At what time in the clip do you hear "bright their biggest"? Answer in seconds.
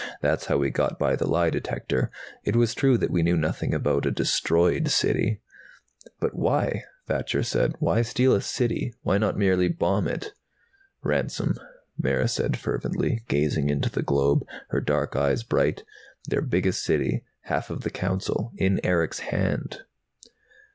15.43-16.83